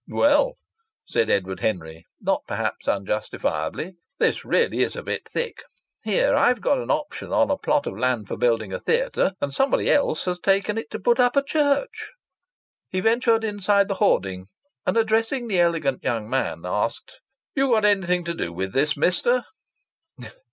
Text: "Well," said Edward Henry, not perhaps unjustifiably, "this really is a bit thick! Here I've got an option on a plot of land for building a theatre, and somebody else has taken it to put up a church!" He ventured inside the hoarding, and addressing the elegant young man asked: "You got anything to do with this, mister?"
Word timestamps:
"Well," 0.07 0.55
said 1.05 1.29
Edward 1.29 1.59
Henry, 1.59 2.07
not 2.19 2.41
perhaps 2.47 2.87
unjustifiably, 2.87 3.97
"this 4.17 4.43
really 4.43 4.79
is 4.79 4.95
a 4.95 5.03
bit 5.03 5.29
thick! 5.29 5.61
Here 6.03 6.33
I've 6.33 6.59
got 6.59 6.79
an 6.79 6.89
option 6.89 7.31
on 7.31 7.51
a 7.51 7.57
plot 7.59 7.85
of 7.85 7.95
land 7.99 8.27
for 8.27 8.35
building 8.35 8.73
a 8.73 8.79
theatre, 8.79 9.33
and 9.39 9.53
somebody 9.53 9.91
else 9.91 10.25
has 10.25 10.39
taken 10.39 10.75
it 10.79 10.89
to 10.89 10.99
put 10.99 11.19
up 11.19 11.35
a 11.35 11.43
church!" 11.43 12.13
He 12.89 12.99
ventured 12.99 13.43
inside 13.43 13.89
the 13.89 13.93
hoarding, 14.01 14.47
and 14.87 14.97
addressing 14.97 15.47
the 15.47 15.59
elegant 15.59 16.03
young 16.03 16.27
man 16.27 16.63
asked: 16.65 17.19
"You 17.53 17.67
got 17.69 17.85
anything 17.85 18.23
to 18.23 18.33
do 18.33 18.51
with 18.51 18.73
this, 18.73 18.97
mister?" 18.97 19.45